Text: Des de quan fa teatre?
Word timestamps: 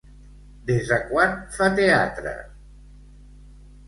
Des 0.69 0.87
de 0.91 0.97
quan 1.09 1.35
fa 1.57 1.67
teatre? 1.79 2.31